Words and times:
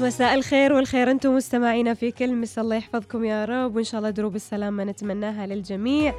مساء 0.00 0.34
الخير 0.34 0.72
والخير. 0.72 1.10
أنتم 1.10 1.36
مستمعينا 1.36 1.94
في 1.94 2.10
كل 2.10 2.34
مس 2.34 2.58
الله 2.58 2.76
يحفظكم 2.76 3.24
يا 3.24 3.44
رب 3.44 3.76
وإن 3.76 3.84
شاء 3.84 3.98
الله 3.98 4.10
دروب 4.10 4.36
السلامة 4.36 4.84
نتمناها 4.84 5.46
للجميع. 5.46 6.14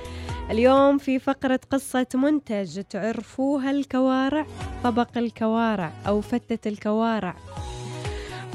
اليوم 0.51 0.97
في 0.97 1.20
فقرة 1.20 1.59
قصة 1.71 2.07
منتج 2.13 2.81
تعرفوها 2.81 3.71
الكوارع 3.71 4.46
طبق 4.83 5.17
الكوارع 5.17 5.91
أو 6.07 6.21
فتة 6.21 6.70
الكوارع. 6.70 7.36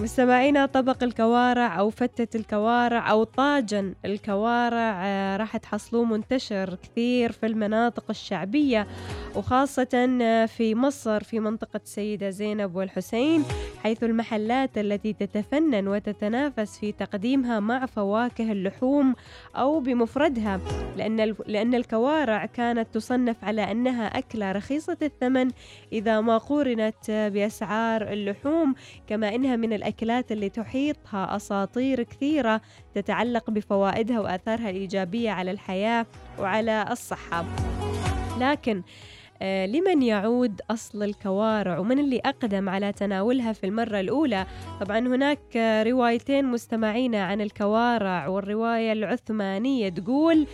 مستمعينا 0.00 0.66
طبق 0.66 1.02
الكوارع 1.02 1.78
أو 1.78 1.90
فتة 1.90 2.36
الكوارع 2.36 3.10
أو 3.10 3.24
طاجن 3.24 3.94
الكوارع 4.04 5.02
آه، 5.06 5.36
راح 5.36 5.56
تحصلوه 5.56 6.04
منتشر 6.04 6.78
كثير 6.82 7.32
في 7.32 7.46
المناطق 7.46 8.04
الشعبية 8.10 8.86
وخاصة 9.36 10.18
آه، 10.22 10.46
في 10.46 10.74
مصر 10.74 11.22
في 11.22 11.40
منطقة 11.40 11.80
سيدة 11.84 12.30
زينب 12.30 12.76
والحسين 12.76 13.44
حيث 13.82 14.04
المحلات 14.04 14.78
التي 14.78 15.12
تتفنن 15.12 15.88
وتتنافس 15.88 16.78
في 16.78 16.92
تقديمها 16.92 17.60
مع 17.60 17.86
فواكه 17.86 18.52
اللحوم 18.52 19.14
أو 19.56 19.80
بمفردها 19.80 20.60
لأن 20.96 21.34
لأن 21.46 21.74
الكوارع 21.74 22.46
كانت 22.46 22.94
تصنف 22.94 23.44
على 23.44 23.72
أنها 23.72 24.06
أكلة 24.06 24.52
رخيصة 24.52 24.96
الثمن 25.02 25.50
إذا 25.92 26.20
ما 26.20 26.38
قورنت 26.38 27.30
بأسعار 27.34 28.02
اللحوم 28.02 28.74
كما 29.06 29.34
إنها 29.34 29.56
من 29.56 29.72
الأكلات 29.90 30.32
اللي 30.32 30.48
تحيطها 30.48 31.36
أساطير 31.36 32.02
كثيرة 32.02 32.60
تتعلق 32.94 33.50
بفوائدها 33.50 34.20
وآثارها 34.20 34.70
الإيجابية 34.70 35.30
على 35.30 35.50
الحياة 35.50 36.06
وعلى 36.38 36.86
الصحة. 36.90 37.44
لكن 38.38 38.82
لمن 39.42 40.02
يعود 40.02 40.60
أصل 40.70 41.02
الكوارع 41.02 41.78
ومن 41.78 41.98
اللي 41.98 42.18
أقدم 42.18 42.68
على 42.68 42.92
تناولها 42.92 43.52
في 43.52 43.66
المرة 43.66 44.00
الأولى؟ 44.00 44.46
طبعا 44.80 44.98
هناك 44.98 45.56
روايتين 45.86 46.44
مستمعين 46.44 47.14
عن 47.14 47.41
الكوارع 47.41 48.28
والرواية 48.28 48.92
العثمانية 48.92 49.88
تقول 49.88 50.47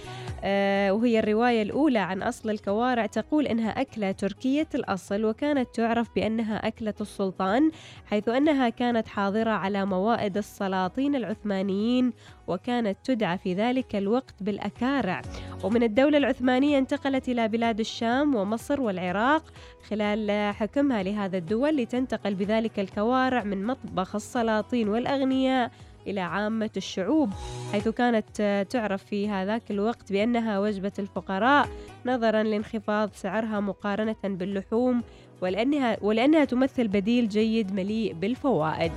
آه، 0.45 0.93
وهي 0.93 1.19
الرواية 1.19 1.63
الأولى 1.63 1.99
عن 1.99 2.23
أصل 2.23 2.51
الكوارع 2.51 3.07
تقول 3.07 3.47
إنها 3.47 3.71
أكلة 3.81 4.13
تركية 4.13 4.69
الأصل 4.75 5.25
وكانت 5.25 5.69
تعرف 5.75 6.09
بأنها 6.15 6.67
أكلة 6.69 6.95
السلطان 7.01 7.71
حيث 8.07 8.29
أنها 8.29 8.69
كانت 8.69 9.09
حاضرة 9.09 9.51
على 9.51 9.85
موائد 9.85 10.37
السلاطين 10.37 11.17
العثمانيين 11.17 12.13
وكانت 12.47 12.99
تدعى 13.05 13.39
في 13.39 13.55
ذلك 13.55 13.97
الوقت 13.97 14.35
بالأكارع. 14.43 15.23
ومن 15.65 15.83
الدولة 15.83 16.19
العثمانية 16.19 16.79
انتقلت 16.79 17.29
إلى 17.29 17.49
بلاد 17.49 17.81
الشام 17.81 18.35
ومصر 18.35 18.81
والعراق 18.81 19.43
خلال 19.91 20.55
حكمها 20.55 21.03
لهذا 21.03 21.39
الدول 21.39 21.77
لتنتقل 21.77 22.35
بذلك 22.35 22.81
الكوارع 22.81 23.45
من 23.45 23.67
مطبخ 23.67 24.15
السلاطين 24.15 24.89
والأغنياء 24.89 25.71
إلى 26.07 26.21
عامة 26.21 26.71
الشعوب 26.77 27.31
حيث 27.73 27.89
كانت 27.89 28.67
تعرف 28.71 29.05
في 29.05 29.29
هذاك 29.29 29.63
الوقت 29.71 30.13
بأنها 30.13 30.59
وجبة 30.59 30.93
الفقراء 30.99 31.69
نظرا 32.07 32.43
لانخفاض 32.43 33.11
سعرها 33.15 33.61
مقارنة 33.61 34.17
باللحوم 34.25 35.03
ولأنها, 35.41 35.97
ولأنها 36.03 36.45
تمثل 36.45 36.89
بديل 36.89 37.29
جيد 37.29 37.75
مليء 37.75 38.13
بالفوائد. 38.13 38.93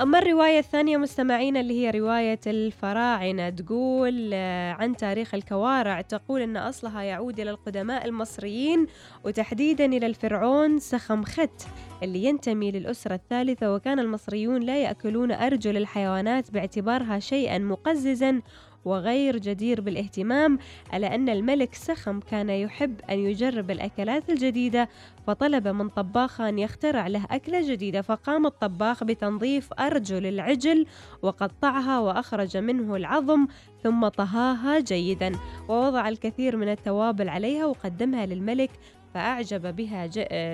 أما 0.00 0.18
الرواية 0.18 0.58
الثانية 0.58 0.96
مستمعين 0.96 1.56
اللي 1.56 1.80
هي 1.80 1.90
رواية 1.90 2.40
الفراعنة 2.46 3.50
تقول 3.50 4.30
آه، 4.34 4.72
عن 4.72 4.96
تاريخ 4.96 5.34
الكوارع 5.34 6.00
تقول 6.00 6.40
أن 6.42 6.56
أصلها 6.56 7.02
يعود 7.02 7.40
إلى 7.40 7.50
القدماء 7.50 8.04
المصريين 8.06 8.86
وتحديدا 9.24 9.84
إلى 9.84 10.06
الفرعون 10.06 10.78
سخمخت 10.78 11.66
اللي 12.02 12.24
ينتمي 12.24 12.70
للأسرة 12.70 13.14
الثالثة 13.14 13.74
وكان 13.74 13.98
المصريون 13.98 14.62
لا 14.62 14.82
يأكلون 14.82 15.32
أرجل 15.32 15.76
الحيوانات 15.76 16.50
باعتبارها 16.50 17.18
شيئا 17.18 17.58
مقززا 17.58 18.40
وغير 18.86 19.36
جدير 19.38 19.80
بالاهتمام 19.80 20.58
ألا 20.94 21.14
أن 21.14 21.28
الملك 21.28 21.74
سخم 21.74 22.20
كان 22.20 22.50
يحب 22.50 23.00
أن 23.10 23.18
يجرب 23.18 23.70
الأكلات 23.70 24.30
الجديدة 24.30 24.88
فطلب 25.26 25.68
من 25.68 25.88
طباخ 25.88 26.40
أن 26.40 26.58
يخترع 26.58 27.06
له 27.06 27.24
أكلة 27.30 27.72
جديدة 27.72 28.02
فقام 28.02 28.46
الطباخ 28.46 29.04
بتنظيف 29.04 29.72
أرجل 29.72 30.26
العجل 30.26 30.86
وقطعها 31.22 32.00
وأخرج 32.00 32.56
منه 32.56 32.96
العظم 32.96 33.46
ثم 33.82 34.08
طهاها 34.08 34.80
جيدا. 34.80 35.32
ووضع 35.68 36.08
الكثير 36.08 36.56
من 36.56 36.68
التوابل 36.68 37.28
عليها 37.28 37.66
وقدمها 37.66 38.26
للملك 38.26 38.70
فأعجب 39.14 39.76
بها 39.76 40.06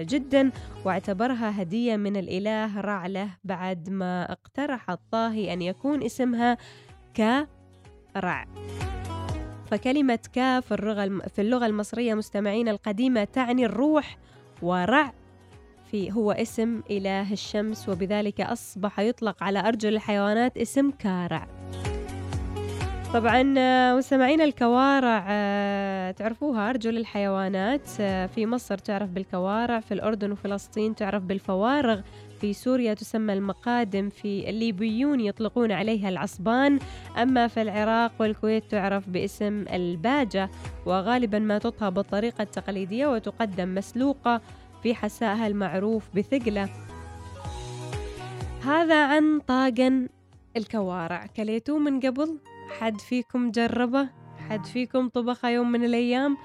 جدا 0.03 0.51
واعتبرها 0.85 1.63
هدية 1.63 1.97
من 1.97 2.17
الإله 2.17 2.81
رعلة 2.81 3.29
بعد 3.45 3.91
ما 3.91 4.33
اقترح 4.33 4.91
الطاهي 4.91 5.53
أن 5.53 5.63
يكون 5.63 6.03
اسمها 6.03 6.59
ك 7.15 7.47
رع. 8.17 8.47
فكلمة 9.71 10.19
كاف 10.33 10.73
في 10.73 11.39
اللغة 11.39 11.67
المصرية 11.67 12.15
مستمعين 12.15 12.69
القديمة 12.69 13.25
تعني 13.25 13.65
الروح 13.67 14.19
ورع. 14.63 15.13
في 15.91 16.13
هو 16.13 16.33
اسم 16.33 16.83
إله 16.91 17.33
الشمس 17.33 17.89
وبذلك 17.89 18.41
أصبح 18.41 19.01
يطلق 19.01 19.43
على 19.43 19.59
أرجل 19.59 19.95
الحيوانات 19.95 20.59
اسم 20.59 20.91
كارع. 20.91 21.62
طبعا 23.13 23.43
مستمعين 23.95 24.41
الكوارع 24.41 25.21
تعرفوها 26.11 26.71
أرجل 26.71 26.97
الحيوانات 26.97 27.87
في 28.35 28.47
مصر 28.47 28.79
تعرف 28.79 29.11
بالكوارع 29.11 29.81
في 29.81 29.95
الأردن 29.95 30.33
وفلسطين 30.33 30.95
تعرف 30.95 31.23
بالفوارغ 31.23 32.01
في 32.41 32.53
سوريا 32.53 32.95
تسمى 32.95 33.33
المقادم 33.33 34.09
في 34.09 34.51
الليبيون 34.51 35.21
يطلقون 35.21 35.73
عليها 35.73 36.09
العصبان 36.09 36.79
أما 37.23 37.49
في 37.49 37.63
العراق 37.63 38.13
والكويت 38.21 38.65
تعرف 38.71 39.09
باسم 39.09 39.65
الباجة 39.73 40.51
وغالبا 40.87 41.39
ما 41.39 41.59
تطهى 41.59 41.91
بالطريقة 41.91 42.43
التقليدية 42.43 43.07
وتقدم 43.07 43.75
مسلوقة 43.75 44.41
في 44.83 44.95
حسائها 44.95 45.47
المعروف 45.47 46.09
بثقلة. 46.17 46.69
هذا 48.65 49.07
عن 49.07 49.41
طاجن 49.41 50.09
الكوارع. 50.57 51.27
كليتوه 51.37 51.79
من 51.79 52.01
قبل؟ 52.01 52.39
حد 52.81 53.01
فيكم 53.01 53.51
جربه 53.51 54.09
حد 54.51 54.67
فيكم 54.67 55.09
طبخه 55.09 55.49
يوم 55.49 55.73
من 55.73 55.85
الأيام. 55.85 56.37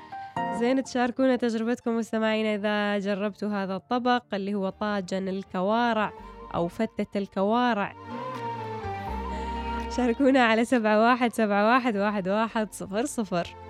زين 0.60 0.84
تشاركونا 0.84 1.36
تجربتكم 1.36 1.98
مستمعينا 1.98 2.56
إذا 2.56 3.00
جربتوا 3.00 3.50
هذا 3.50 3.76
الطبق 3.76 4.24
اللي 4.34 4.54
هو 4.56 4.70
طاجن 4.70 5.28
الكوارع 5.28 6.14
أو 6.56 6.68
فتة 6.68 7.18
الكوارع. 7.18 7.94
شاركونا 9.98 10.44
على 10.46 10.66
سبعة 10.66 11.02
واحد 11.02 11.34
سبعة 11.34 11.68
واحد 11.74 11.98
واحد 11.98 12.30
واحد 12.30 12.74
صفر 12.74 13.06
صفر. 13.06 13.67